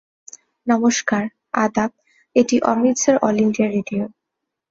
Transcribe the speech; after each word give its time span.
নমস্কার, 0.67 1.23
আদাপ 1.57 1.91
এটি 2.35 2.55
অমৃতসর 2.71 3.15
অল 3.21 3.37
ইন্ডিয়া 3.39 3.67
রেডিও। 3.67 4.03